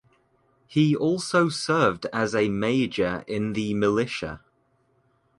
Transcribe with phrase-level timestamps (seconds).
[0.65, 4.41] He also served as a major in the militia.